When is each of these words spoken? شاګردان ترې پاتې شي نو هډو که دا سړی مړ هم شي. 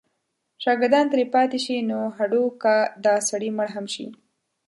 شاګردان 0.63 1.05
ترې 1.11 1.25
پاتې 1.33 1.59
شي 1.65 1.77
نو 1.89 1.99
هډو 2.17 2.43
که 2.61 2.73
دا 3.05 3.15
سړی 3.29 3.49
مړ 3.57 3.67
هم 3.75 3.85
شي. 3.93 4.07